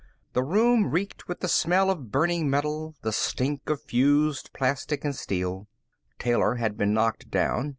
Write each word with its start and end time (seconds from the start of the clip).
The 0.33 0.41
room 0.41 0.89
reeked 0.89 1.27
with 1.27 1.41
the 1.41 1.47
smell 1.47 1.91
of 1.91 2.09
burning 2.11 2.49
metal, 2.49 2.95
the 3.03 3.11
stink 3.11 3.69
of 3.69 3.83
fused 3.83 4.51
plastic 4.51 5.05
and 5.05 5.15
steel. 5.15 5.67
Taylor 6.17 6.55
had 6.55 6.75
been 6.75 6.91
knocked 6.95 7.29
down. 7.29 7.69